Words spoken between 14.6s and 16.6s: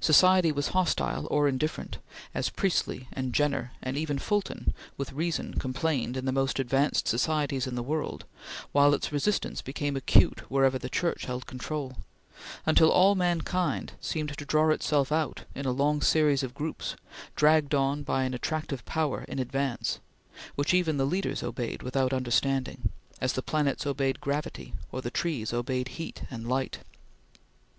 itself out in a long series of